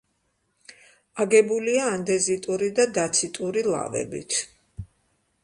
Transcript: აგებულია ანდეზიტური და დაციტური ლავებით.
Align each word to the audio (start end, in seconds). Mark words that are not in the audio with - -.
აგებულია 1.25 1.83
ანდეზიტური 1.97 2.71
და 2.81 2.87
დაციტური 2.97 3.65
ლავებით. 3.71 4.41